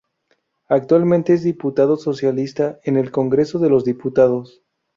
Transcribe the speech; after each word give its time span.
Actualmente 0.67 1.31
es 1.33 1.43
diputado 1.43 1.95
socialista 1.95 2.79
en 2.85 2.97
el 2.97 3.11
Congreso 3.11 3.59
de 3.59 3.69
los 3.69 3.85
Diputados. 3.85 4.63